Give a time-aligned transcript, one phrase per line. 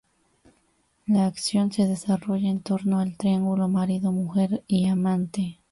[1.05, 5.59] La acción se desarrolla en torno al triángulo marido, mujer y amante.